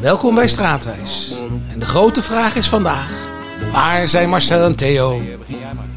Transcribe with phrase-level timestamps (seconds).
[0.00, 1.36] Welkom bij Straatwijs.
[1.72, 3.28] En de grote vraag is vandaag:
[3.72, 5.22] waar zijn Marcel en Theo?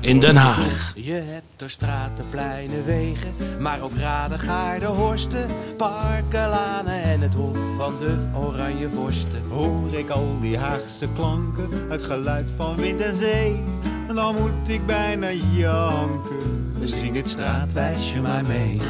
[0.02, 0.91] In Den Haag.
[0.96, 7.34] Je hebt er straten, pleinen, wegen, maar ook raden, gaarden, horsten, parken, lanen en het
[7.34, 9.43] hof van de oranje vorsten.
[9.49, 13.63] Hoor ik al die Haagse klanken, het geluid van wind en zee,
[14.07, 16.79] en dan moet ik bijna janken.
[16.83, 18.81] Zing het straatwijsje maar mee.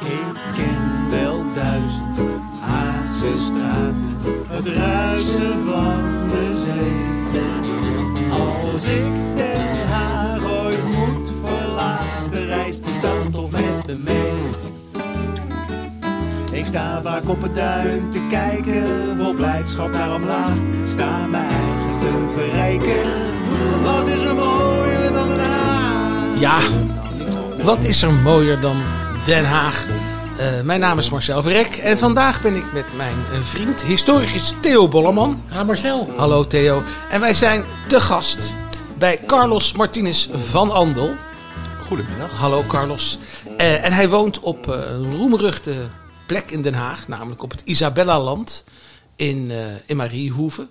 [0.00, 2.43] Ik ken wel duizend
[3.14, 4.18] Haagse straten,
[4.48, 7.02] het ruisen van de zee.
[8.30, 14.32] Als ik Den Haag ooit moet verlaten, reist die stad toch met me mee.
[16.52, 20.56] Ik sta vaak op het duin te kijken, vol blijdschap naar omlaag.
[20.86, 23.10] Sta mijn eigen te verrijken,
[23.82, 26.38] wat is er mooier dan Den Haag?
[26.38, 26.58] Ja,
[27.64, 28.82] wat is er mooier dan
[29.24, 29.86] Den Haag?
[30.38, 34.88] Eh, mijn naam is Marcel Verrek en vandaag ben ik met mijn vriend, historicus Theo
[34.88, 35.42] Bollerman.
[35.52, 36.08] Ah, Marcel.
[36.16, 36.82] Hallo Theo.
[37.10, 38.54] En wij zijn te gast
[38.98, 41.14] bij Carlos Martinez van Andel.
[41.86, 42.30] Goedemiddag.
[42.30, 43.18] Hallo Carlos.
[43.56, 45.74] Eh, en hij woont op eh, een roemruchte
[46.26, 48.64] plek in Den Haag, namelijk op het Isabella-land
[49.16, 50.66] in, eh in Mariehoeve.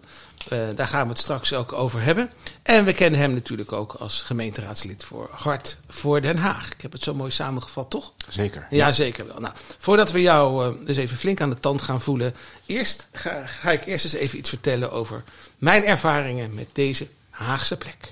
[0.47, 2.29] Eh, daar gaan we het straks ook over hebben.
[2.63, 6.71] En we kennen hem natuurlijk ook als gemeenteraadslid voor Hart voor Den Haag.
[6.71, 8.13] Ik heb het zo mooi samengevat, toch?
[8.27, 8.67] Zeker.
[8.69, 9.39] Ja, zeker wel.
[9.39, 13.71] Nou, voordat we jou dus even flink aan de tand gaan voelen, eerst ga, ga
[13.71, 15.23] ik eerst eens even iets vertellen over
[15.57, 18.11] mijn ervaringen met deze Haagse plek.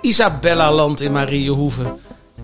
[0.00, 1.96] Isabella-land in Mariehoeve.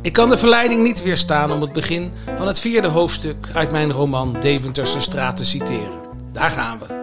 [0.02, 3.92] Ik kan de verleiding niet weerstaan om het begin van het vierde hoofdstuk uit mijn
[3.92, 6.00] roman Deventerse straat te citeren.
[6.32, 6.99] Daar gaan we.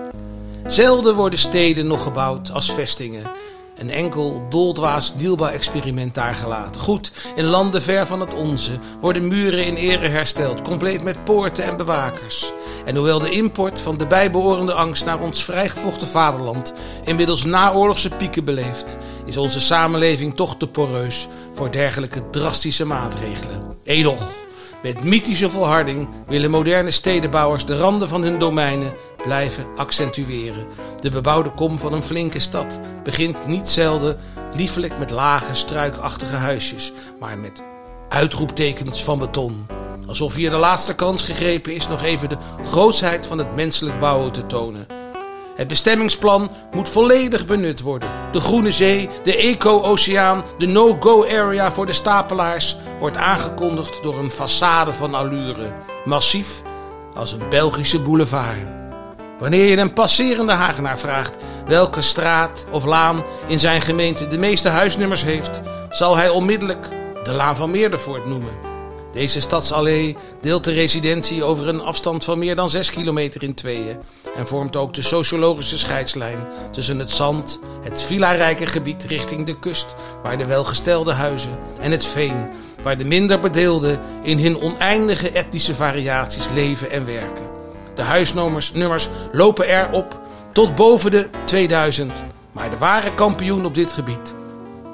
[0.68, 3.32] Zelden worden steden nog gebouwd als vestingen.
[3.78, 6.82] Een enkel doldwaas deelbouw-experiment daar gelaten.
[6.82, 11.64] Goed, in landen ver van het onze worden muren in ere hersteld, compleet met poorten
[11.64, 12.52] en bewakers.
[12.86, 16.74] En hoewel de import van de bijbehorende angst naar ons vrijgevochten vaderland
[17.06, 23.78] inmiddels naoorlogse pieken beleeft, is onze samenleving toch te poreus voor dergelijke drastische maatregelen.
[23.84, 24.30] Edoch,
[24.84, 28.94] met mythische volharding willen moderne stedenbouwers de randen van hun domeinen
[29.28, 30.68] blijven accentueren.
[31.00, 34.18] De bebouwde kom van een flinke stad begint niet zelden
[34.54, 37.62] liefelijk met lage, struikachtige huisjes, maar met
[38.10, 39.68] uitroeptekens van beton.
[40.08, 44.32] Alsof hier de laatste kans gegrepen is nog even de grootsheid van het menselijk bouwen
[44.32, 44.88] te tonen.
[45.56, 48.10] Het bestemmingsplan moet volledig benut worden.
[48.32, 54.94] De Groene Zee, de Eco-Oceaan, de No-Go-area voor de stapelaars wordt aangekondigd door een façade
[54.94, 55.74] van allure.
[56.06, 56.62] Massief
[57.14, 58.87] als een Belgische boulevard.
[59.40, 61.36] Wanneer je een passerende Hagenaar vraagt
[61.68, 66.88] welke straat of laan in zijn gemeente de meeste huisnummers heeft, zal hij onmiddellijk
[67.24, 68.68] de Laan van Meerdervoort noemen.
[69.12, 73.98] Deze stadsallee deelt de residentie over een afstand van meer dan 6 kilometer in tweeën
[74.36, 79.96] en vormt ook de sociologische scheidslijn tussen het zand, het villa-rijke gebied richting de kust,
[80.24, 82.50] waar de welgestelde huizen, en het veen,
[82.84, 87.47] waar de minder bedeelden in hun oneindige etnische variaties leven en werken.
[87.98, 90.20] De huisnummers nummers lopen erop
[90.52, 94.34] tot boven de 2000, maar de ware kampioen op dit gebied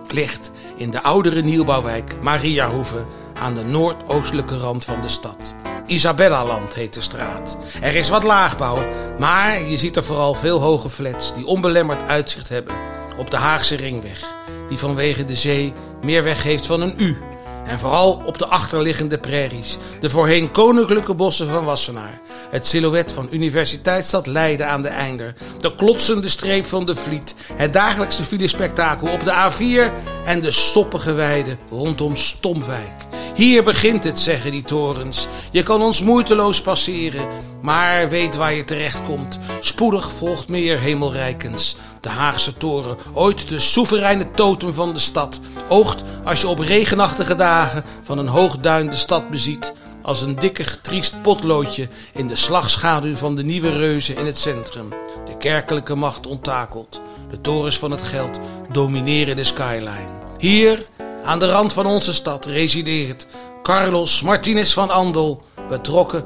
[0.08, 3.06] ligt in de oudere nieuwbouwwijk Mariahoeve
[3.40, 5.56] aan de noordoostelijke rand van de stad.
[5.86, 7.58] Isabella-land heet de straat.
[7.82, 8.86] Er is wat laagbouw,
[9.20, 12.76] maar je ziet er vooral veel hoge flats die onbelemmerd uitzicht hebben
[13.18, 14.36] op de Haagse ringweg,
[14.68, 17.18] die vanwege de zee meer weg heeft van een U.
[17.66, 22.22] En vooral op de achterliggende prairies, de voorheen koninklijke bossen van Wassenaar.
[22.50, 25.34] Het silhouet van Universiteitsstad Leiden aan de Einder.
[25.60, 27.36] De klotsende streep van de Vliet.
[27.56, 29.92] Het dagelijkse filespektakel op de A4
[30.26, 33.06] en de soppige weiden rondom Stomwijk.
[33.34, 35.28] Hier begint het, zeggen die torens.
[35.52, 37.28] Je kan ons moeiteloos passeren,
[37.62, 39.40] maar weet waar je terechtkomt.
[39.60, 41.76] Spoedig volgt meer hemelrijkens.
[42.02, 47.36] De Haagse toren, ooit de soevereine totem van de stad, oogt als je op regenachtige
[47.36, 49.74] dagen van een hoog duin de stad beziet.
[50.02, 54.90] Als een dikker, triest potloodje in de slagschaduw van de nieuwe reuzen in het centrum.
[55.26, 57.02] De kerkelijke macht onttakelt.
[57.30, 58.40] De torens van het geld
[58.72, 60.22] domineren de skyline.
[60.38, 60.86] Hier,
[61.24, 63.28] aan de rand van onze stad, resideert
[63.64, 66.26] Carlos Martinez van Andel, betrokken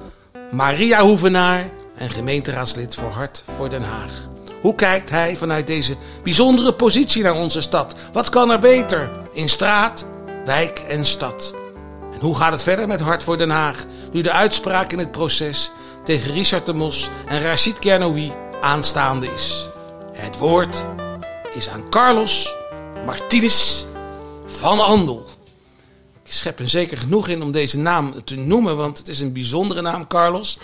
[0.51, 4.11] Maria Hoevenaar en gemeenteraadslid voor Hart voor Den Haag.
[4.61, 7.95] Hoe kijkt hij vanuit deze bijzondere positie naar onze stad?
[8.13, 10.05] Wat kan er beter in straat,
[10.45, 11.53] wijk en stad?
[12.13, 15.11] En hoe gaat het verder met Hart voor Den Haag nu de uitspraak in het
[15.11, 15.71] proces
[16.03, 19.69] tegen Richard de Mos en Rachid Kernoui aanstaande is?
[20.13, 20.85] Het woord
[21.53, 22.55] is aan Carlos
[23.05, 23.85] Martinez
[24.47, 25.25] van Andel.
[26.23, 29.81] schep er zeker genoeg in om deze naam te noemen, want het is een bijzondere
[29.81, 30.57] naam, Carlos.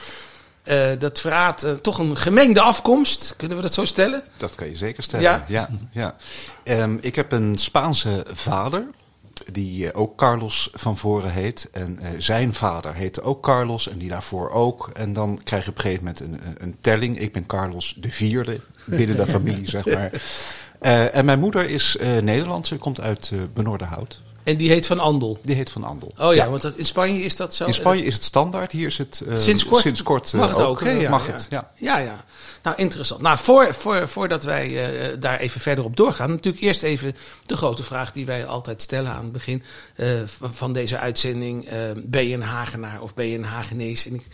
[0.64, 3.34] Uh, dat verraadt uh, toch een gemengde afkomst.
[3.38, 4.24] Kunnen we dat zo stellen?
[4.38, 5.26] Dat kan je zeker stellen.
[5.26, 5.46] Ja.
[5.48, 6.16] ja, ja.
[6.84, 8.88] Um, ik heb een Spaanse vader.
[9.52, 11.70] Die uh, ook Carlos van voren heet.
[11.72, 13.90] En zijn vader heette ook Carlos.
[13.90, 14.90] En die daarvoor ook.
[14.94, 17.20] En dan krijg je op een gegeven moment een, een telling.
[17.20, 20.12] Ik ben Carlos de vierde binnen de familie, zeg maar.
[20.84, 22.78] en mijn moeder is Nederlandse.
[22.78, 24.22] Komt uit Benoordenhout.
[24.44, 25.40] En die heet Van Andel?
[25.44, 26.14] Die heet Van Andel.
[26.18, 27.66] Oh ja, want dat, in Spanje is dat zo?
[27.66, 28.72] In Spanje is het standaard.
[28.72, 30.82] Hier is het uh, sinds kort, sinds kort uh, mag het ook.
[30.82, 31.34] ook ja, mag ja.
[31.34, 31.72] het, ja.
[31.76, 32.26] Ja, ja.
[32.64, 33.22] Nou, interessant.
[33.22, 37.16] Nou, voor, voor, voordat wij uh, daar even verder op doorgaan, natuurlijk eerst even
[37.46, 39.64] de grote vraag die wij altijd stellen aan het begin
[40.40, 41.70] van deze uitzending.
[41.96, 44.08] ben je een Hagenaar of ben je een Hagenees?
[44.08, 44.28] En ik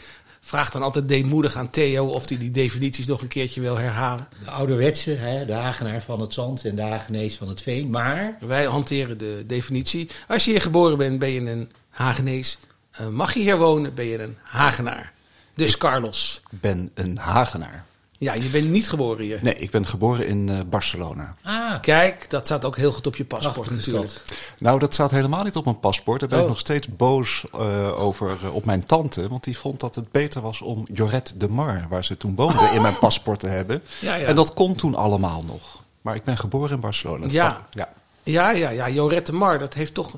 [0.50, 4.28] vraag dan altijd deemoedig aan Theo of hij die definities nog een keertje wil herhalen.
[4.44, 7.90] De ouderwetse, hè, de Hagenaar van het zand en de Hagenees van het veen.
[7.90, 10.10] Maar wij hanteren de definitie.
[10.28, 12.58] Als je hier geboren bent, ben je een Hagenees.
[13.02, 15.14] Uh, mag je hier wonen, ben je een Hagenaar.
[15.54, 16.42] Dus Carlos.
[16.52, 17.86] Ik ben een Hagenaar.
[18.20, 19.40] Ja, je bent niet geboren hier.
[19.42, 21.36] Nee, ik ben geboren in uh, Barcelona.
[21.44, 21.82] Ah.
[21.82, 24.22] Kijk, dat staat ook heel goed op je paspoort Prachtig natuurlijk.
[24.58, 26.20] Nou, dat staat helemaal niet op mijn paspoort.
[26.20, 26.44] Daar ben oh.
[26.44, 29.28] ik nog steeds boos uh, over uh, op mijn tante.
[29.28, 32.60] Want die vond dat het beter was om Joret de Mar, waar ze toen woonde,
[32.60, 32.74] oh.
[32.74, 33.82] in mijn paspoort te hebben.
[34.00, 34.28] Ja, ja.
[34.28, 35.84] En dat kon toen allemaal nog.
[36.02, 37.26] Maar ik ben geboren in Barcelona.
[37.30, 37.90] Ja, ja.
[38.24, 38.90] ja, ja, ja.
[38.90, 40.18] Joret de Mar, dat heeft toch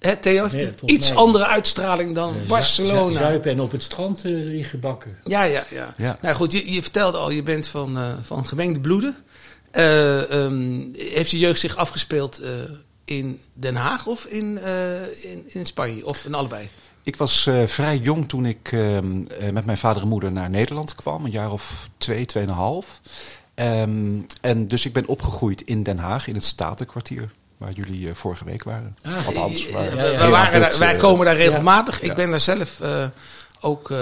[0.00, 1.18] He, Theo heeft nee, iets mij.
[1.18, 3.18] andere uitstraling dan uh, Barcelona.
[3.18, 5.18] Zuipen en op het strand uh, gebakken.
[5.24, 6.18] Ja, ja, ja, ja.
[6.22, 9.16] Nou goed, je, je vertelde al, je bent van, uh, van gemengde bloeden.
[9.72, 12.42] Uh, um, heeft je jeugd zich afgespeeld
[13.04, 14.58] in Den Haag of in,
[15.22, 16.06] in, in, Spanje?
[16.06, 16.68] Of in allebei?
[17.02, 19.18] Ik was vrij jong toen ik ehm,
[19.52, 21.24] met mijn vader en moeder naar Nederland kwam.
[21.24, 23.00] Een jaar of twee, tweeënhalf.
[23.54, 28.14] Um, en dus ik ben opgegroeid in Den Haag, in het Statenkwartier waar jullie uh,
[28.14, 28.96] vorige week waren.
[29.02, 32.00] Ah, waar, ja, ja, wij, waren daar, wij komen daar regelmatig.
[32.00, 32.80] Ik ben daar zelf
[33.60, 33.98] ook, uh,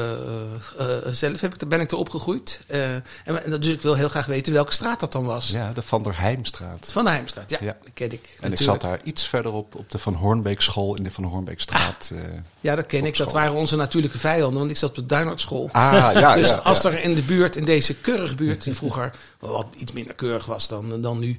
[1.10, 2.60] zelf heb ik, ben ik er opgegroeid.
[2.66, 5.48] en, en, dus ik wil heel graag weten welke straat dat dan was.
[5.48, 6.88] Ja, de Van der Heimstraat.
[6.92, 7.76] Van der Heimstraat, ja, ja.
[7.82, 8.12] dat ken ik.
[8.12, 8.60] En natuurlijk.
[8.60, 12.12] ik zat daar iets verderop op de Van Hoornbeek school in de Van Hoornbeekstraat.
[12.14, 12.20] Ah,
[12.60, 13.16] ja, dat ken ik.
[13.16, 15.68] Dat waren onze natuurlijke vijanden, want ik zat op de Duinartschool.
[15.72, 19.66] Ah, ja, dus als er in de buurt, in deze keurige buurt, die vroeger wat
[19.76, 21.38] iets minder keurig was dan, dan nu,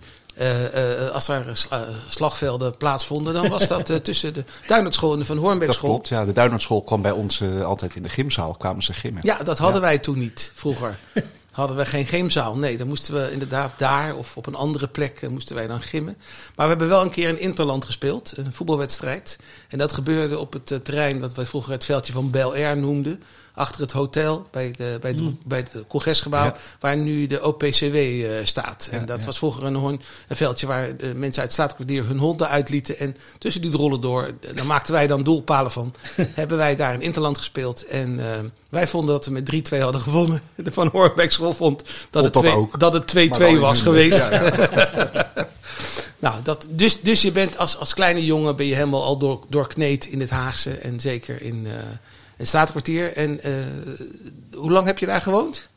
[1.13, 1.68] als er
[2.07, 5.89] slagvelden plaatsvonden, dan was dat tussen de Duinertschool en de Van Hoornbeekschool.
[5.89, 6.25] Dat klopt, ja.
[6.25, 9.21] De Duinertschool kwam bij ons altijd in de gymzaal, kwamen ze gymmen.
[9.25, 9.88] Ja, dat hadden ja.
[9.88, 11.00] wij toen niet, vroeger.
[11.59, 12.57] hadden we geen gymzaal.
[12.57, 16.18] Nee, dan moesten we inderdaad daar of op een andere plek moesten wij dan gymmen.
[16.56, 19.39] Maar we hebben wel een keer een interland gespeeld, een voetbalwedstrijd.
[19.68, 23.24] En dat gebeurde op het terrein wat wij vroeger het veldje van Bel Air noemden
[23.60, 25.38] achter het hotel bij, de, bij, het, mm.
[25.46, 26.56] bij het congresgebouw, ja.
[26.80, 28.88] waar nu de OPCW uh, staat.
[28.92, 29.26] Ja, en dat ja.
[29.26, 33.00] was vroeger een, een veldje waar de mensen uit het staatkwartier hun honden uitlieten.
[33.00, 35.94] En tussen die drollen door, daar maakten wij dan doelpalen van.
[36.16, 37.86] hebben wij daar in Interland gespeeld.
[37.86, 38.26] En uh,
[38.70, 40.42] wij vonden dat we met 3-2 hadden gewonnen.
[40.56, 42.46] De Van Hoorbeek school vond dat vond
[42.94, 43.16] het
[43.58, 44.30] 2-2 was geweest.
[46.20, 49.46] Nou, dat, dus, dus je bent als, als kleine jongen ben je helemaal al door,
[49.50, 51.74] doorkneed in het Haagse en zeker in, uh,
[52.39, 53.13] een staatkwartier.
[53.13, 53.53] En uh,
[54.53, 55.69] hoe lang heb je daar gewoond?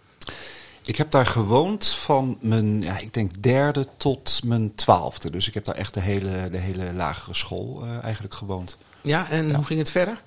[0.85, 5.31] Ik heb daar gewoond van mijn, ja, ik denk derde tot mijn twaalfde.
[5.31, 8.77] Dus ik heb daar echt de hele, de hele lagere school uh, eigenlijk gewoond.
[9.01, 9.55] Ja, en ja.
[9.55, 10.21] hoe ging het verder?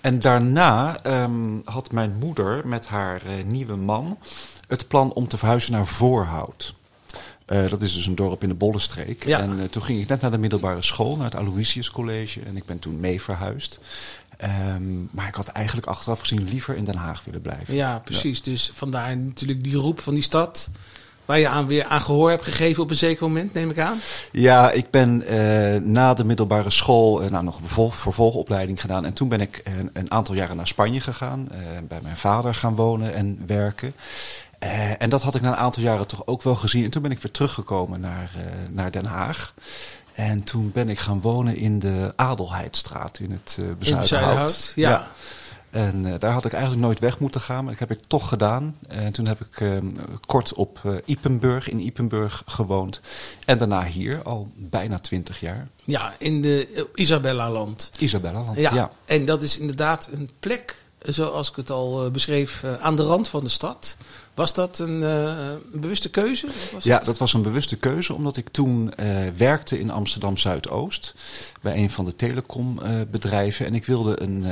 [0.00, 4.18] En daarna um, had mijn moeder met haar uh, nieuwe man
[4.66, 6.74] het plan om te verhuizen naar Voorhout.
[7.46, 9.24] Uh, dat is dus een dorp in de Bollenstreek.
[9.24, 9.40] Ja.
[9.40, 12.40] En uh, toen ging ik net naar de middelbare school, naar het Aloysius College.
[12.40, 13.78] En ik ben toen mee verhuisd.
[14.42, 17.74] Um, maar ik had eigenlijk achteraf gezien liever in Den Haag willen blijven.
[17.74, 18.38] Ja, precies.
[18.38, 18.44] Ja.
[18.44, 20.70] Dus vandaar natuurlijk die roep van die stad.
[21.24, 23.98] Waar je aan weer aan gehoor hebt gegeven op een zeker moment, neem ik aan?
[24.32, 29.04] Ja, ik ben uh, na de middelbare school uh, nou, nog een vervolg, vervolgopleiding gedaan.
[29.04, 31.48] En toen ben ik een, een aantal jaren naar Spanje gegaan.
[31.88, 33.94] Bij mijn vader gaan wonen en werken.
[34.98, 36.84] en dat had ik na een aantal jaren toch ook wel gezien.
[36.84, 38.30] En toen ben ik weer teruggekomen naar,
[38.70, 39.54] naar Den Haag.
[40.14, 44.72] En toen ben ik gaan wonen in de Adelheidstraat in het uh, Bezuidenhout.
[44.74, 44.90] Ja.
[44.90, 45.08] ja.
[45.70, 48.28] En uh, daar had ik eigenlijk nooit weg moeten gaan, maar dat heb ik toch
[48.28, 48.76] gedaan.
[48.88, 49.78] En toen heb ik uh,
[50.26, 53.00] kort op uh, Ipenburg, in Ipenburg gewoond.
[53.44, 55.68] En daarna hier, al bijna twintig jaar.
[55.84, 57.90] Ja, in de Isabella-land.
[57.98, 58.74] Isabella-land, ja.
[58.74, 58.90] ja.
[59.04, 63.44] En dat is inderdaad een plek, zoals ik het al beschreef, aan de rand van
[63.44, 63.96] de stad.
[64.34, 65.24] Was dat een, uh,
[65.72, 66.46] een bewuste keuze?
[66.72, 69.06] Was ja, dat was een bewuste keuze, omdat ik toen uh,
[69.36, 71.14] werkte in Amsterdam Zuidoost
[71.60, 73.64] bij een van de telecombedrijven.
[73.64, 74.44] Uh, en ik wilde een,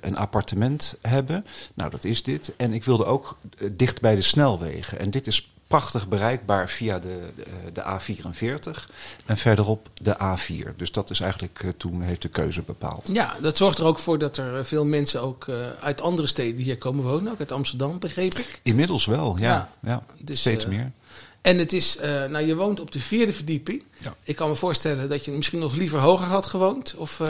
[0.00, 1.46] een appartement hebben.
[1.74, 2.52] Nou, dat is dit.
[2.56, 3.38] En ik wilde ook
[3.72, 5.00] dicht bij de snelwegen.
[5.00, 8.84] En dit is prachtig bereikbaar via de, de, de A44
[9.26, 10.76] en verderop de A4.
[10.76, 13.08] Dus dat is eigenlijk eh, toen heeft de keuze bepaald.
[13.12, 16.28] Ja, dat zorgt er ook voor dat er eh, veel mensen ook eh, uit andere
[16.28, 17.32] steden hier komen wonen.
[17.32, 18.60] Ook uit Amsterdam, begreep ik.
[18.62, 19.44] Inmiddels wel, ja.
[19.48, 19.68] Ja.
[19.90, 20.92] ja, Dus, steeds eh, meer.
[21.40, 23.82] En het is, eh, nou je woont op de vierde verdieping.
[23.96, 24.14] Ja.
[24.22, 26.94] Ik kan me voorstellen dat je misschien nog liever hoger had gewoond.
[26.96, 27.28] Of, eh,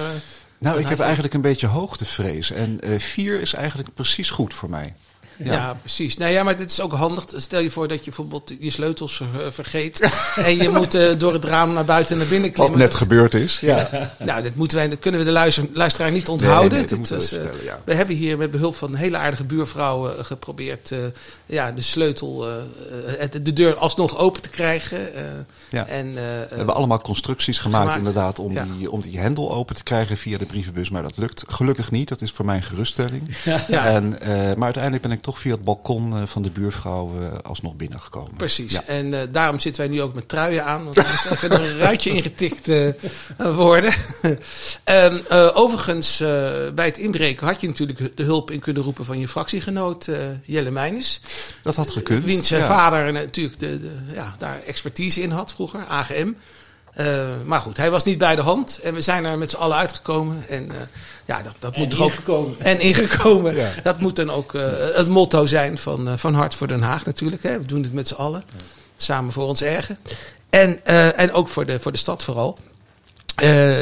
[0.58, 2.50] Nou, ik heb je- eigenlijk een beetje hoogtevrees.
[2.50, 4.94] En eh, vier is eigenlijk precies goed voor mij.
[5.44, 5.74] Ja.
[5.80, 6.16] precies.
[6.16, 7.24] Nou ja, maar het is ook handig.
[7.36, 10.00] Stel je voor dat je bijvoorbeeld je sleutels eh, vergeet.
[10.36, 12.78] en je moet eh, door het raam naar buiten en naar binnen Wat klimmen.
[12.78, 13.60] net gebeurd is.
[13.60, 13.88] Ja.
[14.18, 16.78] Nou, dat, moeten wij, dat kunnen we de luister, luisteraar niet onthouden.
[16.78, 17.80] nee, Dit we eh, ja.
[17.84, 20.92] We hebben hier met behulp van een hele aardige buurvrouw geprobeerd
[21.46, 22.46] ja, de sleutel,
[23.42, 24.98] de deur alsnog open te krijgen.
[25.70, 25.86] Ja.
[25.86, 27.98] En, We hebben allemaal constructies gemaakt, Gemaakt.
[27.98, 28.66] inderdaad om, Ja.
[28.78, 30.90] die, om die hendel open te krijgen via de brievenbus.
[30.90, 32.08] Maar dat lukt gelukkig niet.
[32.08, 33.36] Dat is voor mij een geruststelling.
[33.68, 34.08] En,
[34.56, 38.36] maar uiteindelijk ben ik toch via het balkon eh, van de buurvrouw eh, alsnog binnengekomen.
[38.36, 38.72] Precies.
[38.72, 38.84] Ja.
[38.84, 40.84] En eh, daarom zitten wij nu ook met truien aan.
[40.84, 42.88] Want er even een ruitje ingetikt eh,
[43.36, 43.92] worden.
[44.84, 46.18] Ehm, eh, overigens,
[46.74, 50.08] bij het inbreken had je natuurlijk de hulp in kunnen roepen van je fractiegenoot
[50.42, 51.20] Jelle Meijnes.
[51.62, 52.24] Dat had gekund.
[52.24, 52.66] Wiens ja.
[52.66, 56.32] vader natuurlijk de, de, ja, daar expertise in had vroeger, AGM.
[56.98, 58.80] Eh, maar goed, hij was niet bij de hand.
[58.82, 60.44] En we zijn er met z'n allen uitgekomen.
[60.48, 60.76] En eh,
[61.24, 62.10] ja, dat, dat En moet toch ook.
[62.10, 62.60] ingekomen.
[62.72, 63.56] En ingekomen.
[63.56, 63.70] Ja.
[63.82, 64.62] Dat moet dan ook eh,
[64.94, 67.42] het motto zijn van, van Hart voor Den Haag natuurlijk.
[67.42, 67.58] Hè.
[67.58, 68.44] We doen het met z'n allen.
[68.96, 69.98] Samen voor ons ergen.
[70.50, 70.84] En,
[71.16, 72.58] en ook voor de, voor de stad vooral.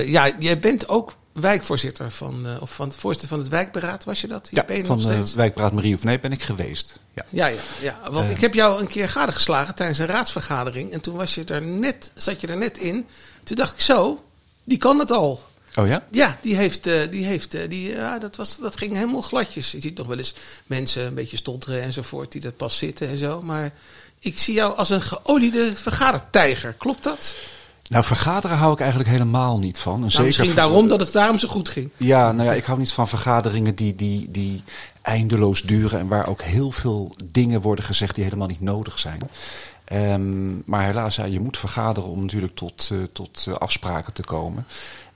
[0.05, 4.21] Ja, jij bent ook wijkvoorzitter van, eh, of van het voorzitter van het wijkberaad, was
[4.21, 4.49] je dat?
[4.51, 5.35] Ja, ben je van nog steeds?
[5.35, 6.99] Wijkpraat Marie of Nee ben ik geweest.
[7.15, 7.25] Ja.
[7.29, 8.01] Ja, ja, ja.
[8.11, 8.35] want Eh.
[8.35, 10.93] ik heb jou een keer gadegeslagen tijdens een raadsvergadering.
[10.93, 13.07] En toen was je er net, zat je er net in.
[13.45, 14.25] Toen dacht ik zo,
[14.65, 15.45] die kan het al.
[15.75, 16.07] Oh ja?
[16.11, 19.73] Ja, die heeft, eh, die heeft, eh, die, ja, dat, was, dat ging helemaal gladjes.
[19.73, 20.35] Je ziet nog wel eens
[20.67, 23.43] mensen een beetje stotteren enzovoort, die dat pas zitten en zo.
[23.43, 23.73] Maar
[24.19, 26.73] ik zie jou als een geoliede vergadertijger.
[26.73, 27.35] Klopt dat?
[27.89, 29.95] Nou, vergaderen hou ik eigenlijk helemaal niet van.
[29.95, 31.91] En Nou, zeker misschien daarom dat het daarom zo goed ging.
[31.97, 34.63] Ja, nou ja, ik hou niet van vergaderingen die, die, die
[35.03, 39.21] eindeloos duren en waar ook heel veel dingen worden gezegd die helemaal niet nodig zijn.
[39.85, 44.23] Ehm, maar helaas, ja, je moet vergaderen om natuurlijk tot, eh, tot eh, afspraken te
[44.23, 44.67] komen.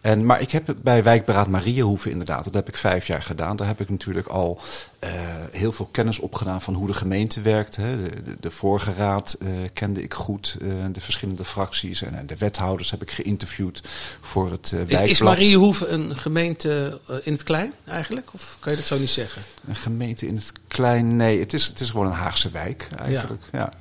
[0.00, 3.56] En, maar ik heb het bij wijkberaad Mariahoeven inderdaad, dat heb ik vijf jaar gedaan.
[3.56, 4.60] Daar heb ik natuurlijk al
[4.98, 5.10] eh,
[5.52, 7.76] heel veel kennis opgedaan van hoe de gemeente werkt.
[7.76, 8.02] Hè.
[8.02, 12.26] De, de, de vorige raad eh, kende ik goed, eh, de verschillende fracties en, en
[12.26, 13.82] de wethouders heb ik geïnterviewd
[14.20, 15.06] voor het wijkblad.
[15.06, 18.28] Is Mariehoeve een gemeente in het klein eigenlijk?
[18.32, 19.42] Of kan je dat zo niet zeggen?
[19.68, 23.42] Een gemeente in het klein, nee, het is, het is gewoon een Haagse wijk eigenlijk.
[23.52, 23.72] Ja.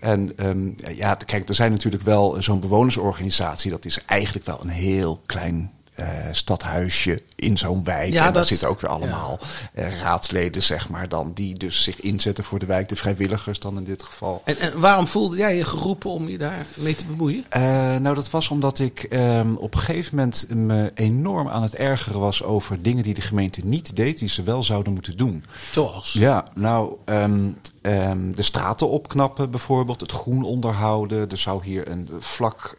[0.00, 3.70] En ehm, ja, kijk, er zijn natuurlijk wel zo'n bewonersorganisatie.
[3.70, 8.12] Dat is eigenlijk wel een heel klein eh, stadhuisje in zo'n wijk.
[8.12, 9.38] Ja, en daar dat- zitten ook weer allemaal
[9.74, 12.88] eh, raadsleden, zeg maar, dan die dus zich inzetten voor de wijk.
[12.88, 14.42] De vrijwilligers dan in dit geval.
[14.44, 17.44] En, en waarom voelde jij je geroepen om je daar mee te bemoeien?
[17.48, 17.60] Eh,
[17.96, 22.20] nou, dat was omdat ik ehm, op een gegeven moment me enorm aan het ergeren
[22.20, 25.44] was over dingen die de gemeente niet deed, die ze wel zouden moeten doen.
[25.72, 26.12] Zoals?
[26.12, 27.48] Ja, nou, ehm,
[27.82, 31.30] ehm, de straten opknappen bijvoorbeeld, het groen onderhouden.
[31.30, 32.76] Er zou hier een vlak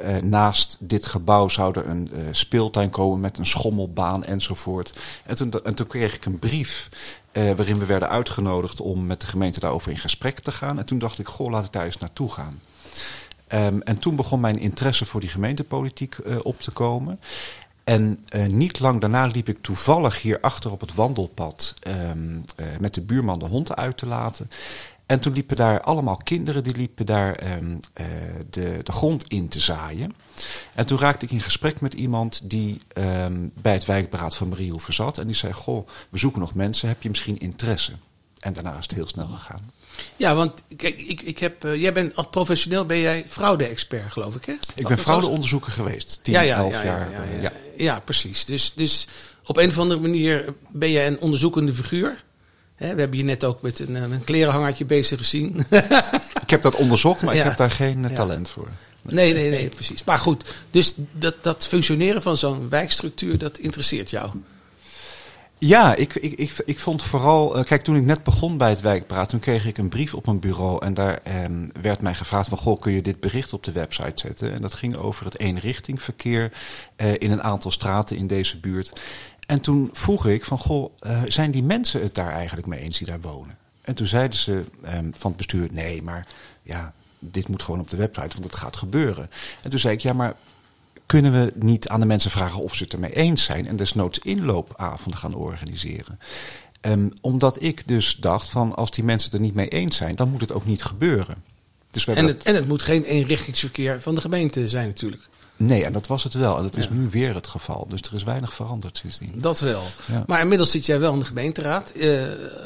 [0.00, 5.00] eh, naast dit gebouw zou er een eh, speeltuin komen met een schommelbaan enzovoort.
[5.26, 6.88] En toen, en toen kreeg ik een brief
[7.32, 10.78] eh, waarin we werden uitgenodigd om met de gemeente daarover in gesprek te gaan.
[10.78, 12.60] En toen dacht ik, goh, laat ik daar eens naartoe gaan.
[13.46, 17.18] Ehm, en toen begon mijn interesse voor die gemeentepolitiek op te komen.
[17.90, 22.94] En niet lang daarna liep ik toevallig hier achter op het wandelpad ehm, eh, met
[22.94, 24.50] de buurman de hond uit te laten.
[25.10, 28.06] En toen liepen daar allemaal kinderen, die liepen daar ehm, eh,
[28.50, 30.14] de, de grond in te zaaien.
[30.74, 34.94] En toen raakte ik in gesprek met iemand die ehm, bij het wijkberaad van Mariehoeven
[34.94, 35.18] zat.
[35.18, 37.92] En die zei, goh, we zoeken nog mensen, heb je misschien interesse?
[38.40, 39.72] En daarna is het heel snel gegaan.
[40.16, 44.34] Ja, want kijk, ik, ik heb, eh, jij bent als professioneel ben jij fraude-expert, geloof
[44.34, 44.54] ik, hè?
[44.74, 47.10] Ik ben fraudeonderzoeker geweest, 10, ja, ja, 11 ja, jaar.
[47.10, 47.42] Ja, eh, ja, ja.
[47.42, 47.52] ja.
[47.76, 48.44] Ja, precies.
[48.44, 49.08] Dus, dus
[49.44, 52.24] op een of andere manier ben jij een onderzoekende figuur.
[52.80, 55.66] Hè, we hebben je net ook met een, eh, een klerenhangertje bezig gezien.
[56.42, 58.16] Ik heb dat onderzocht, maar ik heb daar geen eh, Ja.
[58.16, 58.68] talent voor.
[59.02, 60.04] nee, nee, nee, precies.
[60.04, 64.30] Maar goed, dus dat, dat functioneren van zo'n wijkstructuur, dat interesseert jou.
[65.58, 67.56] Ja, ik, ik, ik, ik vond vooral.
[67.56, 70.26] eh, kijk, toen ik net begon bij het wijkpraat, toen kreeg ik een brief op
[70.26, 70.84] mijn bureau.
[70.84, 74.12] En daar ehm, werd mij gevraagd: van, Goh, kun je dit bericht op de website
[74.14, 74.52] zetten?
[74.54, 76.52] En dat ging over het eenrichtingverkeer
[76.96, 78.92] eh, in een aantal straten in deze buurt.
[79.50, 82.98] En toen vroeg ik: van, Goh, eh, zijn die mensen het daar eigenlijk mee eens
[82.98, 83.56] die daar wonen?
[83.80, 86.26] En toen zeiden ze ehm, van het bestuur: nee, maar
[86.62, 89.30] ja, dit moet gewoon op de website, want het gaat gebeuren.
[89.62, 90.36] En toen zei ik: ja, maar
[91.06, 94.18] kunnen we niet aan de mensen vragen of ze het ermee eens zijn en desnoods
[94.18, 96.18] inloopavonden gaan organiseren.
[96.80, 100.12] Ehm, omdat ik dus dacht van als die mensen het er niet mee eens zijn,
[100.14, 101.36] dan moet het ook niet gebeuren.
[101.90, 105.28] Dus we En het, en het moet geen eenrichtingsverkeer van de gemeente zijn natuurlijk.
[105.62, 106.56] Nee, en dat was het wel.
[106.56, 107.86] En dat is nu weer het geval.
[107.88, 109.32] Dus er is weinig veranderd sindsdien.
[109.34, 109.82] Dat wel.
[110.06, 110.24] Ja.
[110.26, 111.90] Maar inmiddels zit jij wel in de gemeenteraad.
[111.90, 112.22] Eh,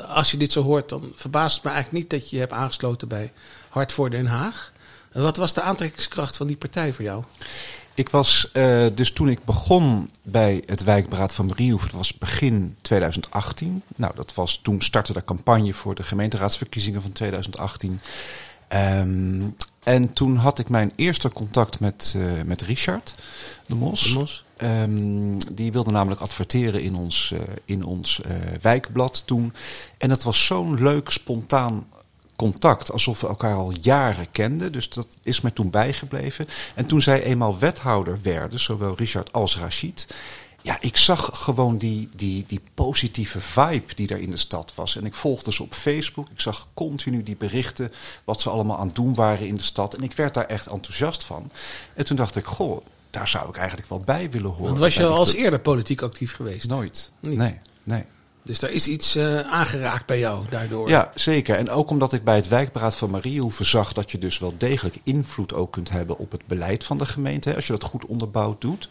[0.08, 2.54] als je dit zo hoort, dan verbaast het me eigenlijk niet dat je je hebt
[2.54, 3.32] aangesloten bij
[3.68, 4.72] Hart voor Den Haag.
[5.12, 7.24] Wat was de aantrekkingskracht van die partij voor jou?
[7.94, 12.76] Ik was eh, dus toen ik begon bij het wijkberaad van Mariehoef, het was begin
[12.80, 13.82] 2018.
[13.96, 18.00] Nou, dat was toen startte de campagne voor de gemeenteraadsverkiezingen van 2018.
[18.68, 19.42] Ehm,
[19.84, 23.14] en toen had ik mijn eerste contact met, eh, met Richard
[23.66, 24.08] de Mos.
[24.08, 24.44] De Mos?
[24.56, 29.52] Ehm, die wilde namelijk adverteren in ons, eh, in ons eh, wijkblad toen.
[29.98, 31.86] En dat was zo'n leuk, spontaan
[32.36, 32.92] contact.
[32.92, 34.72] Alsof we elkaar al jaren kenden.
[34.72, 36.46] Dus dat is mij toen bijgebleven.
[36.74, 40.06] En toen zij eenmaal wethouder werden, zowel Richard als Rachid.
[40.64, 44.96] Ja, ik zag gewoon die, die, die positieve vibe die er in de stad was.
[44.96, 46.28] En ik volgde ze op Facebook.
[46.30, 47.92] Ik zag continu die berichten
[48.24, 49.94] wat ze allemaal aan het doen waren in de stad.
[49.94, 51.50] En ik werd daar echt enthousiast van.
[51.94, 54.64] En toen dacht ik, goh, daar zou ik eigenlijk wel bij willen horen.
[54.64, 56.68] Want was je al als eerder politiek actief geweest?
[56.68, 57.12] Nooit.
[57.20, 58.04] Nee, nee.
[58.42, 60.88] Dus daar is iets eh, aangeraakt bij jou daardoor.
[60.88, 61.56] Ja, zeker.
[61.56, 64.98] En ook omdat ik bij het wijkberaad van Mariehoeven zag dat je dus wel degelijk
[65.02, 67.54] invloed ook kunt hebben op het beleid van de gemeente.
[67.54, 68.88] Als je dat goed onderbouwd doet.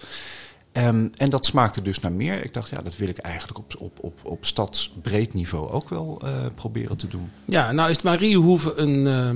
[0.74, 2.44] Ehm, en dat smaakte dus naar meer.
[2.44, 6.22] Ik dacht, ja, dat wil ik eigenlijk op, op, op, op stadsbreed niveau ook wel
[6.24, 7.32] eh, proberen te doen.
[7.46, 9.30] Ja, nou is Mariehoeve een, eh,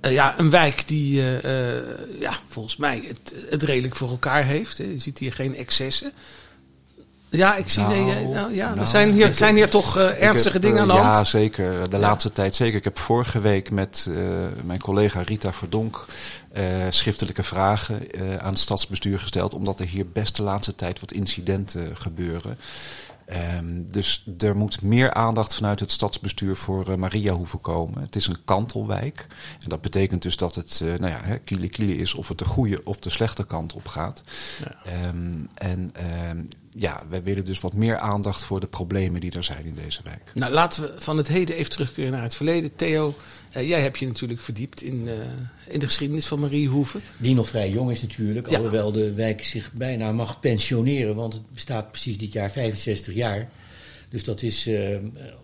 [0.00, 1.22] eh, ja, een wijk die
[2.18, 4.76] ja, volgens mij het, het redelijk voor elkaar heeft.
[4.76, 6.12] Je ziet hier geen excessen.
[7.30, 7.82] Ja, ik zie.
[7.82, 10.52] nee, eh, Nou, nou, ja, er nou, zijn hier, ik- zijn hier toch eh, ernstige
[10.52, 11.16] heb, dingen eh, aan de hand.
[11.16, 11.90] Ja, zeker.
[11.90, 12.02] De Ja.
[12.02, 12.76] laatste tijd zeker.
[12.78, 14.16] Ik heb vorige week met eh,
[14.64, 16.06] mijn collega Rita Verdonk
[16.52, 19.54] eh, schriftelijke vragen eh, aan het stadsbestuur gesteld.
[19.54, 22.58] Omdat er hier best de laatste tijd wat incidenten gebeuren.
[23.26, 28.00] Ehm, dus er moet meer aandacht vanuit het stadsbestuur voor eh, Maria hoeven komen.
[28.02, 29.26] Het is een kantelwijk.
[29.62, 32.38] En dat betekent dus dat het eh nou ja, hè, kiele kiele is of het
[32.38, 34.22] de goede of de slechte kant op gaat.
[34.84, 36.38] Ehm, en ehm,
[36.74, 40.00] ja, wij willen dus wat meer aandacht voor de problemen die er zijn in deze
[40.04, 40.22] wijk.
[40.34, 42.76] Nou, laten we van het heden even terugkeren naar het verleden.
[42.76, 43.14] Theo,
[43.52, 45.14] eh, jij hebt je natuurlijk verdiept in, eh,
[45.72, 46.98] in de geschiedenis van Mariehoeve.
[47.16, 48.56] Die nog vrij jong is natuurlijk, Ja.
[48.56, 53.48] alhoewel de wijk zich bijna mag pensioneren, want het bestaat precies dit jaar 65 jaar.
[54.08, 54.96] Dus dat is eh,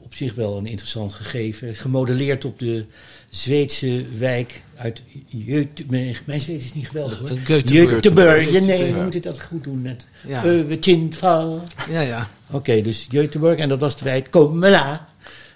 [0.02, 1.74] op zich wel een interessant gegeven.
[1.74, 2.86] Gemodelleerd op de
[3.36, 5.02] Zweedse wijk uit
[5.46, 7.28] Göte- Mijn Zweeds is niet geweldig hoor.
[7.28, 7.90] Eh, Göteborg.
[7.94, 8.50] Göteborg.
[8.50, 10.06] Ja, nee, we moeten dat goed doen net.
[10.26, 10.42] Ja.
[10.44, 11.62] Ja.
[11.90, 12.28] Ja, ja.
[12.50, 15.08] Oké, dus Göteborg en dat was de wijk Komela.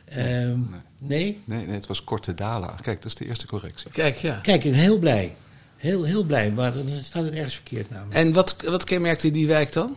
[0.04, 0.58] Ehm,
[0.98, 1.40] nee?
[1.44, 2.74] Nee, nee, het was Korte Dala.
[2.82, 3.90] Kijk, dat is de eerste correctie.
[3.90, 4.34] Kijk, ja.
[4.42, 5.34] Kijk, ik ben heel blij.
[5.76, 8.14] Heel, heel blij, maar dan staat het ergens verkeerd namelijk.
[8.14, 9.96] En wat, wat kenmerkte die wijk dan?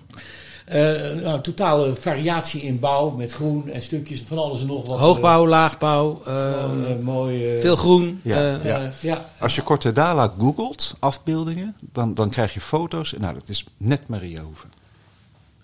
[0.66, 5.00] Eh, nou, totale variatie in bouw met groen en stukjes van alles en nog wat.
[5.00, 7.56] Hoogbouw, laagbouw, eh, eh, gewoon, eh, mooi.
[7.56, 8.20] eh, veel groen.
[8.24, 8.36] Ja.
[8.54, 8.90] eh, ja.
[9.02, 9.26] ja.
[9.40, 13.14] Als je Korte Dala googelt, afbeeldingen, dan, dan krijg je foto's.
[13.18, 14.68] Nou, dat is net Mariahoeve.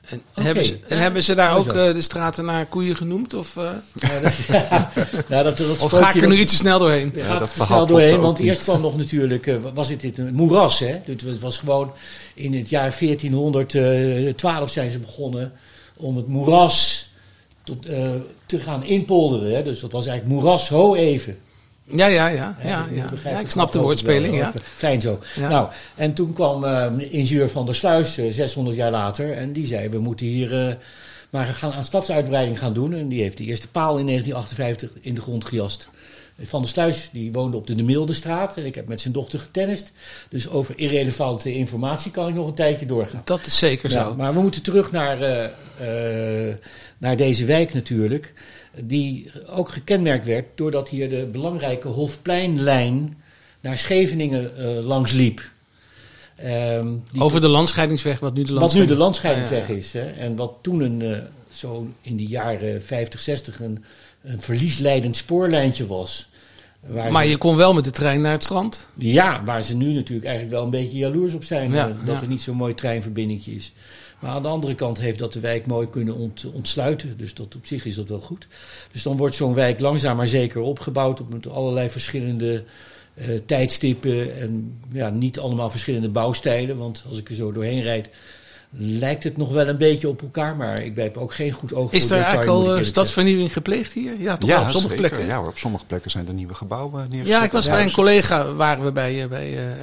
[0.10, 3.34] En, hebben, ze, en Ja, hebben ze daar ook eh, de straten naar koeien genoemd?
[3.34, 4.34] Of, eh, Ja, dat,
[5.30, 7.12] ja, dat, dat of ga ik er nu iets te snel doorheen?
[7.16, 8.48] Ja, gaat dat er snel doorheen, want niet.
[8.48, 11.00] eerst kwam nog natuurlijk, eh, was het dit een moeras, hè?
[11.06, 11.92] Dus het was gewoon
[12.34, 15.52] in het jaar 1412 zijn ze begonnen
[15.98, 17.10] om het moeras
[17.64, 18.10] tot, eh,
[18.46, 19.56] te gaan inpolderen.
[19.56, 19.64] Hè?
[19.64, 21.38] Dus dat was eigenlijk moeras ho even.
[21.96, 22.58] Ja, ja, ja.
[22.64, 22.88] Ja,
[23.24, 23.40] ja.
[23.40, 24.54] ik snap de woordspeling, ja.
[24.64, 25.20] Fijn zo.
[25.36, 29.66] Nou, en toen kwam eh, ingenieur van der Sluis, eh, 600 jaar later, en die
[29.66, 30.74] zei, we moeten hier eh,
[31.30, 32.94] maar gaan aan stadsuitbreiding gaan doen.
[32.94, 35.88] En die heeft de eerste paal in 1958 in de grond gejast.
[36.42, 39.40] Van der Sluis die woonde op de De Mildestraat en ik heb met zijn dochter
[39.40, 39.92] getennist.
[40.30, 43.22] Dus over irrelevante informatie kan ik nog een tijdje doorgaan.
[43.24, 44.16] Dat is zeker Ja, zo.
[44.16, 46.56] maar we moeten terug naar, eh, eh,
[46.98, 48.34] naar deze wijk natuurlijk.
[48.84, 53.18] Die ook gekenmerkt werd doordat hier de belangrijke Hofpleinlijn
[53.62, 55.50] naar Scheveningen eh, langs liep.
[56.36, 56.88] Ehm,
[57.18, 59.80] Over de landscheidingsweg, wat nu de wat nu de landscheidingsweg Ja, ja.
[59.80, 59.94] is.
[59.94, 61.18] Hè, en wat toen een, eh,
[61.52, 63.84] zo in de jaren 50, 60 een,
[64.24, 66.30] een verliesleidend spoorlijntje was.
[66.88, 68.88] Waar Maar ze- je kon wel met de trein naar het strand.
[68.98, 71.72] ja, waar ze nu natuurlijk eigenlijk wel een beetje jaloers op zijn.
[71.72, 73.74] Ja, eh, dat er niet zo'n mooi treinverbindingje is.
[74.20, 77.18] Maar aan de andere kant heeft dat de wijk mooi kunnen ont- ontsluiten.
[77.18, 78.48] Dus dat, op zich is dat wel goed.
[78.92, 82.64] Dus dan wordt zo'n wijk langzaam maar zeker opgebouwd op met allerlei verschillende
[83.14, 84.36] eh, tijdstippen.
[84.40, 86.78] En ja, niet allemaal verschillende bouwstijlen.
[86.78, 88.10] Want als ik er zo doorheen rijd,
[88.72, 91.92] lijkt het nog wel een beetje op elkaar, maar ik heb ook geen goed oog
[91.92, 94.20] Is voor er detail, eigenlijk al eh, stadsvernieuwing gepleegd hier?
[94.20, 95.10] Ja, toch wel op sommige zeker.
[95.10, 95.28] plekken.
[95.30, 97.28] Ja, hoor, op sommige plekken zijn er nieuwe gebouwen neergezet.
[97.38, 97.98] Ja, ik was bij een huizen.
[97.98, 99.76] collega, waren we bij, eh, bij eh, eh,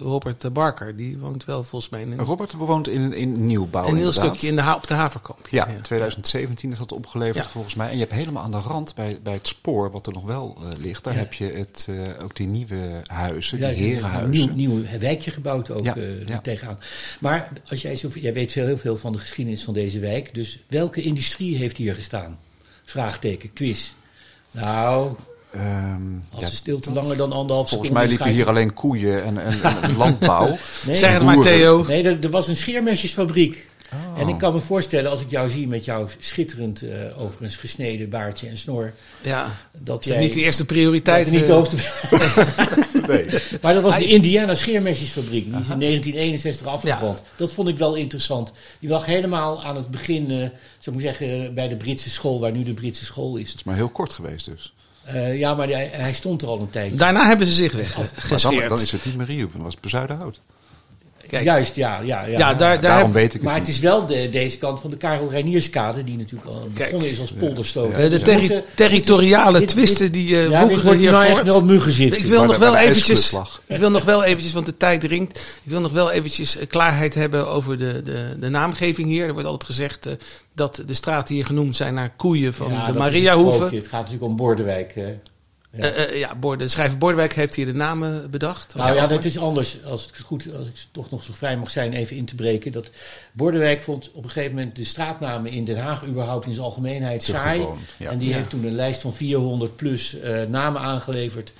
[0.00, 0.96] Robert Barker.
[0.96, 3.88] Die woont wel volgens mij in een, Robert bewoont in, in nieuwbouw.
[3.88, 5.48] een heel stukje in de, op de Haverkamp.
[5.50, 7.50] Ja, in 2017 is dat opgeleverd Ja.
[7.50, 7.86] volgens mij.
[7.88, 10.56] En je hebt helemaal aan de rand bij, bij het spoor, wat er nog wel
[10.60, 11.18] eh, ligt, daar Ja.
[11.18, 14.54] heb je het, eh, ook die nieuwe huizen, Ja, die er is een herenhuizen.
[14.56, 16.38] nieuw, nieuw wijkje gebouwd ook Ja, eh, ja.
[16.40, 16.78] tegenaan.
[17.20, 20.34] Maar als jij, zo, jij weet veel, heel veel van de geschiedenis van deze wijk.
[20.34, 22.38] Dus welke industrie heeft hier gestaan?
[22.84, 23.92] Vraagteken, quiz.
[24.50, 25.16] Nou,
[25.52, 29.38] Ehm, als ja, de stilte langer dan anderhalf volgens mij liepen hier alleen koeien en,
[29.38, 30.46] en, en landbouw.
[30.86, 31.40] Nee, Zeg het maar.
[31.40, 31.84] Theo.
[31.86, 33.66] Nee, er, er was een scheermesjesfabriek.
[33.92, 34.20] Oh.
[34.20, 38.08] En ik kan me voorstellen, als ik jou zie met jouw schitterend, eh, overigens gesneden
[38.08, 40.22] baardje en snor, Ja, dat het is jij...
[40.22, 41.30] niet de eerste prioriteit.
[41.30, 41.76] niet eh, de hoogste...
[43.06, 43.26] Nee.
[43.60, 45.44] Maar dat was de Indiana scheermesjesfabriek.
[45.44, 47.22] Die is in 1961 afgebrand.
[47.36, 48.52] Dat vond ik wel interessant.
[48.80, 52.52] Die lag helemaal aan het begin, eh, zou ik zeggen, bij de Britse school, waar
[52.52, 53.48] nu de Britse school is.
[53.48, 54.72] Het is maar heel kort geweest dus.
[55.04, 56.96] Eh, ja, maar hij, hij stond er al een tijdje.
[56.96, 60.40] Daarna hebben ze zich Maar dan, dan is het niet dan was het Bezuidenhout.
[61.26, 61.44] Kijk.
[61.44, 62.00] Juist, ja.
[62.00, 62.30] ja, ja.
[62.30, 63.66] Ja, daar, daar Daarom heb- weet ik het maar niet.
[63.66, 67.20] het is wel de, deze kant van de Karel Reinierskade, die natuurlijk al begonnen is
[67.20, 67.94] als polderstoot.
[67.94, 71.44] de Dus moeten- territoriale dit- twisten die eh Ja, wordt hier nou echt voort.
[71.46, 71.62] wel.
[72.16, 73.32] Ik wil nog wel eventjes,
[73.66, 75.38] ik wil nog wel eventjes, want de tijd dringt.
[75.38, 79.26] Ik wil nog wel eventjes eh, klaarheid hebben over de, de, de naamgeving hier.
[79.26, 80.12] Er wordt altijd gezegd eh,
[80.54, 83.70] dat de straten hier genoemd zijn naar koeien van Ja, de is het.
[83.70, 84.92] Het gaat natuurlijk om Bordewijk.
[84.96, 85.04] eh.
[85.72, 85.82] Ja.
[85.90, 88.74] Eh, eh, ja, Borde, schrijver Bordewijk heeft hier de namen bedacht.
[88.74, 89.84] Nou ja, dat is anders.
[89.84, 92.72] Als het goed, als ik toch nog zo vrij mag zijn, even in te breken.
[92.72, 92.90] Dat
[93.32, 97.20] Bordewijk vond op een gegeven moment de straatnamen in Den Haag überhaupt in zijn algemeenheid
[97.24, 97.60] Te saai.
[97.60, 98.10] gewoon, ja.
[98.10, 98.36] En die Ja.
[98.36, 101.52] heeft toen een lijst van 400 plus eh, namen aangeleverd.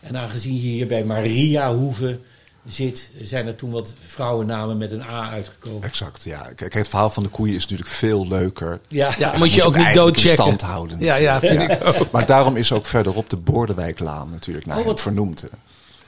[0.00, 2.18] En aangezien je hier bij Maria Hoeve
[2.66, 5.82] zit, zijn er toen wat vrouwennamen met een A uitgekomen.
[5.82, 6.48] Exact, ja.
[6.56, 8.80] Kijk, het verhaal van de koeien is natuurlijk veel leuker.
[8.88, 10.42] Ja, Ja, moet je ook niet doodchecken.
[10.44, 10.96] stand houden.
[11.00, 12.10] Ja, ja, vind ik ook.
[12.10, 15.40] Maar daarom is ook verderop de Bordewijklaan natuurlijk naar Oh, hem wat- vernoemd.
[15.40, 15.48] hè.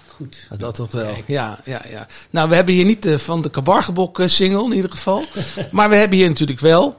[0.07, 0.49] goed.
[0.59, 1.15] Dat toch wel.
[1.27, 2.07] Ja, ja, ja.
[2.31, 5.25] Nou, we hebben hier niet de van de Kabargebok eh, single in ieder geval.
[5.71, 6.97] maar we hebben hier natuurlijk wel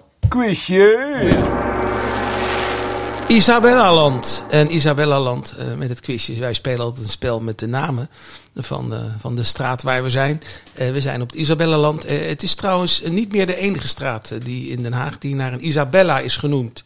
[3.34, 4.44] Isabella-land.
[4.50, 6.40] En Isabella-land eh, met het quizje.
[6.40, 8.10] Wij spelen altijd een spel met de namen
[8.56, 10.42] van de, van de straat waar we zijn.
[10.74, 12.06] Eh, we zijn op het Isabella-land.
[12.06, 15.54] Eh, het is trouwens niet meer de enige straat die in Den Haag die naar
[15.54, 16.84] een Isabella is genoemd.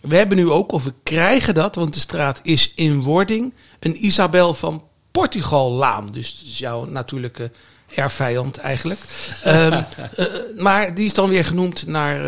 [0.00, 4.04] We hebben nu ook, of we krijgen dat, want de straat is in wording, een
[4.04, 6.08] Isabel van Portugal-laan.
[6.12, 7.50] Dus dat is jouw natuurlijke
[7.94, 9.00] erfvijand eigenlijk.
[9.42, 9.72] Ehm,
[10.16, 12.18] eh, maar die is dan weer genoemd naar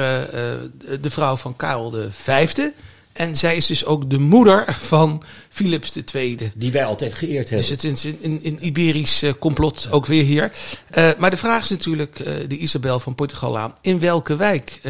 [1.01, 2.55] de vrouw van Karel V.
[3.13, 6.53] En zij is dus ook de moeder van Philips II.
[6.55, 7.69] Die wij altijd geëerd hebben.
[7.69, 10.53] Dus het is een, een, een Iberisch eh, complot ook weer hier.
[10.91, 13.75] Eh, maar de vraag is natuurlijk, eh, de Isabel van Portugal aan.
[13.81, 14.81] In welke wijk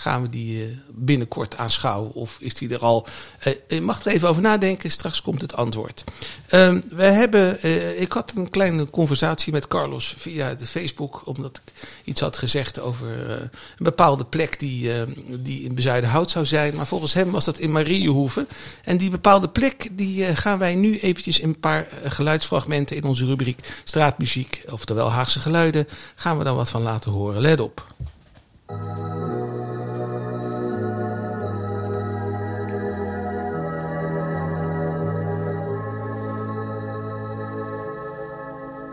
[0.00, 2.12] gaan we die eh, binnenkort aanschouwen?
[2.12, 3.06] Of is die er al?
[3.38, 6.04] Eh, je mag er even over nadenken, straks komt het antwoord.
[6.48, 11.22] Ehm, we hebben, eh, ik had een kleine conversatie met Carlos via de Facebook.
[11.24, 11.72] Omdat ik
[12.04, 15.02] iets had gezegd over eh, een bepaalde plek die, eh,
[15.40, 16.74] die in Bezuidenhout zou zijn.
[16.74, 18.46] Maar volgens hem was dat in Mariehoeve.
[18.84, 22.96] En die bepaalde plek die eh, gaan wij nu eventjes in een paar eh, geluidsfragmenten
[22.96, 27.40] in onze rubriek straatmuziek, oftewel Haagse geluiden, gaan we dan wat van laten horen.
[27.40, 27.86] Let op.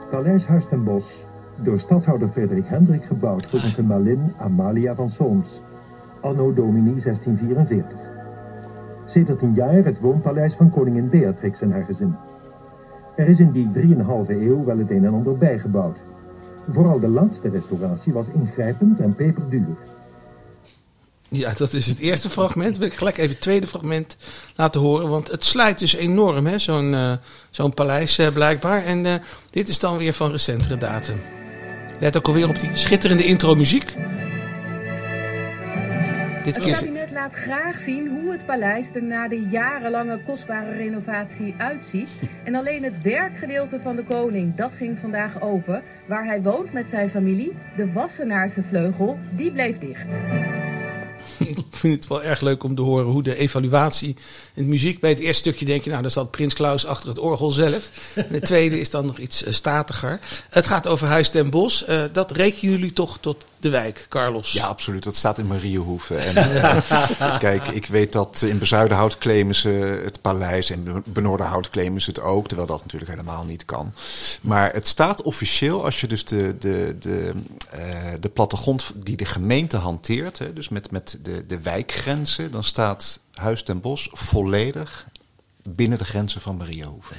[0.09, 1.25] Paleis Huis ten Bosch,
[1.63, 5.61] door stadhouder Frederik Hendrik gebouwd voor zijn gemalin Amalia van Solms,
[6.21, 7.99] anno domini 1644.
[9.05, 12.15] Sedert een jaar het woonpaleis van koningin Beatrix en haar gezin.
[13.15, 16.03] Er is in die 3,5 eeuw wel het een en ander bijgebouwd.
[16.69, 19.77] Vooral de laatste restauratie was ingrijpend en peperduur.
[21.29, 22.77] Ja, dat is het eerste fragment.
[22.77, 24.17] Wil ik gelijk even het tweede fragment
[24.55, 25.09] laten horen.
[25.09, 27.13] Want het slijt dus enorm, hè, zo'n eh,
[27.49, 28.85] zo'n paleis eh, blijkbaar.
[28.85, 29.13] En eh,
[29.49, 31.21] dit is dan weer van recentere datum.
[31.99, 33.93] Let ook alweer op die schitterende intro-muziek.
[36.43, 36.73] Dit Het keer.
[36.73, 42.09] kabinet laat graag zien hoe het paleis er na de jarenlange kostbare renovatie uitziet.
[42.43, 45.83] En alleen het werkgedeelte van de koning, dat ging vandaag open.
[46.05, 50.13] Waar hij woont met zijn familie, de Wassenaarse vleugel, die bleef dicht.
[51.55, 54.15] Ik vind het wel erg leuk om te horen hoe de evaluatie
[54.53, 54.99] in de muziek.
[54.99, 57.91] Bij het eerste stukje denk je, nou, daar staat Prins Klaus achter het orgel zelf.
[58.15, 60.19] En het tweede is dan nog iets eh, statiger.
[60.49, 61.83] Het gaat over Huis ten Bos.
[61.83, 64.51] Eh, dat rekenen jullie toch tot de wijk, Carlos.
[64.51, 65.03] Ja, absoluut.
[65.03, 66.19] Dat staat in Mariehoeven.
[66.19, 72.01] En, eh, kijk, ik weet dat in Bezuidenhout claimen ze het paleis en Benoordenhout claimen
[72.01, 73.93] ze het ook, terwijl dat natuurlijk helemaal niet kan.
[74.41, 77.31] Maar het staat officieel, als je dus de, de, de,
[77.69, 77.79] eh,
[78.19, 83.19] de plattegrond die de gemeente hanteert, hè, dus met, met de, de wijkgrenzen, dan staat
[83.33, 85.07] Huis ten Bosch volledig
[85.69, 87.15] binnen de grenzen van Mariehoeven.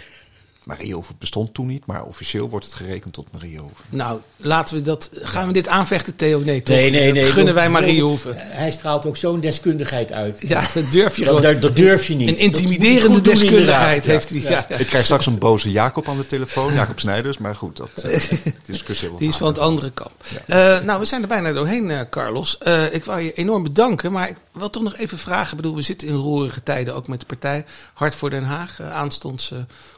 [0.68, 3.84] Mariehoeven bestond toen niet, maar officieel wordt het gerekend tot Mariehoeven.
[3.88, 5.10] Nou, laten we dat.
[5.12, 6.40] Gaan we dit aanvechten, Theo?
[6.40, 6.76] Nee, toch?
[6.76, 7.22] Nee, nee, nee.
[7.22, 8.34] Dat gunnen wij Mariehoeven.
[8.36, 10.36] Hij straalt ook zo'n deskundigheid uit.
[10.48, 11.52] Ja, dat durf je Dat, gewoon.
[11.52, 12.28] dat, dat durf je niet.
[12.28, 14.40] Een intimiderende doen, deskundigheid heeft hij.
[14.40, 14.68] Ja.
[14.68, 18.22] Ik krijg straks een boze Jacob aan de telefoon, Jacob Snijders, maar goed, dat eh,
[18.66, 20.12] discussie Die is van het andere kamp.
[20.46, 22.58] Eh, nou, we zijn er bijna doorheen, eh, Carlos.
[22.58, 25.50] Eh, ik wou je enorm bedanken, maar ik wil toch nog even vragen.
[25.50, 28.80] Ik bedoel, we zitten in roerige tijden, ook met de partij Hart voor Den Haag.
[28.80, 29.52] Aanstonds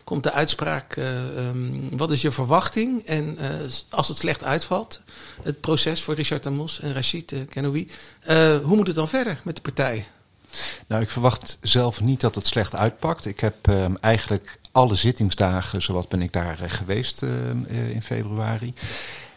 [0.05, 0.59] komt de uitspraak.
[0.67, 3.07] Eh, ehm, wat is je verwachting?
[3.07, 3.49] En eh,
[3.89, 5.01] als het slecht uitvalt,
[5.43, 7.89] het proces voor Richard Amos en Rachid uh, Kenoui.
[8.21, 10.07] eh, hoe moet het dan verder met de partij?
[10.87, 13.27] Nou, ik verwacht zelf niet dat het slecht uitpakt.
[13.27, 18.75] Ik heb ehm, eigenlijk alle zittingsdagen, zowat ben ik daar eh, geweest eh, in februari.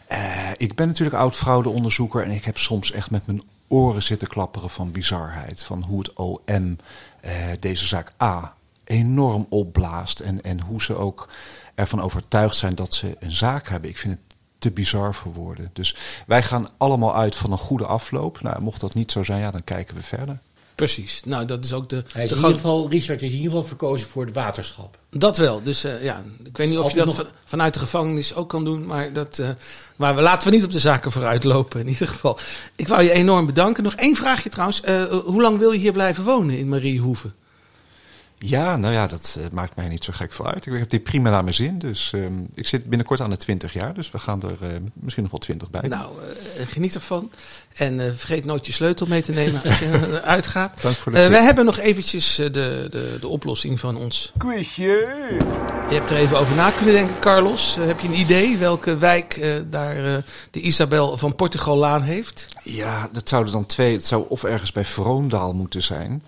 [0.06, 4.70] Eh, ik ben natuurlijk oud-fraudeonderzoeker en ik heb soms echt met mijn oren zitten klapperen
[4.70, 5.64] van bizarheid.
[5.64, 6.76] Van hoe het OM
[7.20, 8.54] eh, deze zaak A
[8.84, 11.28] enorm opblaast en, en hoe ze ook
[11.74, 13.90] ervan overtuigd zijn dat ze een zaak hebben.
[13.90, 14.22] Ik vind het
[14.58, 15.70] te bizar voor woorden.
[15.72, 18.42] Dus wij gaan allemaal uit van een goede afloop.
[18.42, 20.38] Nou, mocht dat niet zo zijn, ja, dan kijken we verder.
[20.74, 21.22] Precies.
[21.24, 22.04] Nou, dat is ook de.
[22.12, 24.98] Hij is de in ieder geval, Richard is in ieder geval verkozen voor het waterschap.
[25.10, 25.62] Dat wel.
[25.62, 28.48] Dus eh, ja, ik weet niet of je dat nog- van- vanuit de gevangenis ook
[28.48, 28.86] kan doen.
[28.86, 29.48] Maar, dat, eh,
[29.96, 32.38] maar we laten we niet op de zaken vooruit lopen in ieder geval.
[32.76, 33.82] Ik wou je enorm bedanken.
[33.82, 34.80] Nog één vraagje trouwens.
[34.80, 37.34] Eh, hoe lang wil je hier blijven wonen in Mariehoeven?
[38.46, 40.66] Ja, nou ja, dat eh, maakt mij niet zo gek veel uit.
[40.66, 41.78] Ik heb dit prima naar mijn zin.
[41.78, 43.94] Dus ehm, ik zit binnenkort aan de 20 jaar.
[43.94, 45.88] Dus we gaan er eh, misschien nog wel 20 bij.
[45.88, 47.30] Nou, eh, geniet ervan.
[47.74, 50.78] En eh, vergeet nooit je sleutel mee te nemen als je uitgaat.
[50.82, 54.32] Dank voor de Eh, wij hebben nog eventjes de, de, de oplossing van ons.
[54.38, 54.82] Quizje!
[55.88, 57.76] Je hebt er even over na kunnen denken, Carlos.
[57.80, 62.48] Heb je een idee welke wijk eh, daar eh, de Isabel van Portugal Laan heeft?
[62.62, 63.92] Ja, dat zouden dan twee.
[63.92, 66.22] Het zou of ergens bij Vroondaal moeten zijn.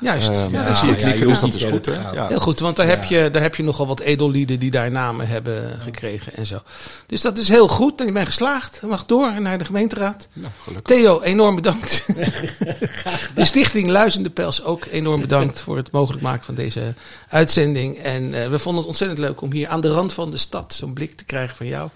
[0.00, 0.28] Juist.
[0.28, 1.86] Ehm, ja, dan zie ik ja, dat is goed.
[1.86, 2.10] Hè?
[2.12, 2.28] Ja.
[2.28, 5.28] Heel goed, want daar, heb je, daar heb je nogal wat edellieden die daar namen
[5.28, 6.62] hebben gekregen en zo.
[7.06, 8.78] Dus dat is heel goed en je bent geslaagd.
[8.80, 10.28] Je mag door naar de gemeenteraad.
[10.32, 10.96] Nou, gelukkig.
[10.96, 12.06] Theo, enorm bedankt.
[13.34, 16.94] de stichting Luizende Pels ook enorm bedankt voor het mogelijk maken van deze
[17.28, 17.98] uitzending.
[17.98, 20.74] En eh, we vonden het ontzettend leuk om hier aan de rand van de stad
[20.74, 21.88] zo'n blik te krijgen van jou.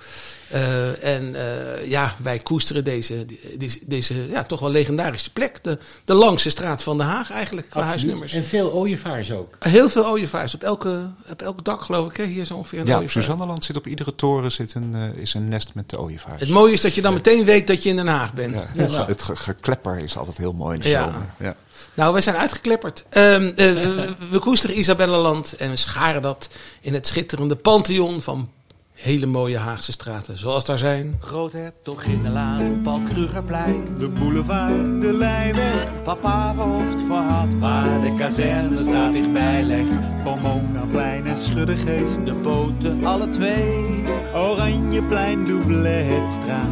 [0.48, 3.26] Eh, en eh, ja, wij koesteren deze,
[3.58, 5.58] deze, deze ja, toch wel legendarische plek.
[5.64, 8.00] De, de langste straat van Den Haag eigenlijk, qua Absoluut.
[8.00, 8.32] huisnummers.
[8.32, 9.56] En veel ooievaars ook.
[9.58, 10.54] Heel veel ooievaars.
[10.54, 12.16] Op elke, op elk dak geloof ik.
[12.16, 12.24] Hè?
[12.24, 13.10] Hier is ongeveer een Ja, op.
[13.10, 16.40] Suzanneland zit op iedere toren zit een, eh, is een nest met de ooievaars.
[16.40, 18.54] Het mooie is dat je dan meteen weet dat je in Den Haag bent.
[18.54, 21.04] Ja, het, ge- het ge- geklepper is altijd heel mooi in de Ja.
[21.04, 21.26] zomer.
[21.38, 21.56] Ja.
[21.94, 23.04] Nou, wij zijn uitgeklepperd.
[23.08, 26.48] Ehm, eh, we, we koesteren Isabellenland en we scharen dat
[26.80, 28.50] in het schitterende pantheon van
[28.98, 30.38] hele mooie Haagse straten.
[30.38, 31.16] Zoals daar zijn.
[31.20, 33.84] Groothertog in de laan, Paul Krugerplein.
[33.98, 40.22] De boulevard, de Lijnweg, Papa verhoofd voor had, waar de kazernestraat dichtbij legt.
[40.24, 42.24] Pomonaplein en Schuddegeest.
[42.24, 44.04] De poten, alle twee.
[44.34, 46.66] Oranjeplein, Doubletstraat.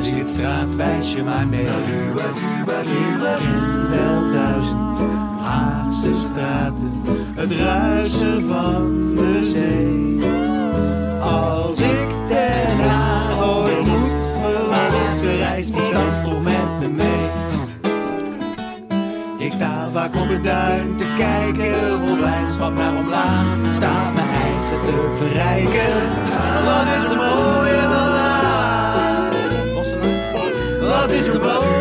[0.00, 1.66] Zing het straat, wijs je maar mee.
[3.88, 4.98] Wel duizend
[5.40, 7.02] Haagse straten,
[7.34, 10.13] het ruisen van de zee.
[11.34, 17.30] Als ik Den Haag ooit moet verlaten, reist die stad toch met me mee.
[19.38, 23.44] Ik sta vaak op het duin te kijken, vol blijdschap naar omlaag.
[23.70, 25.94] Sta mijn eigen te verrijken,
[26.64, 29.32] wat is er mooier dan Haag?
[30.80, 31.73] Wat is er mooier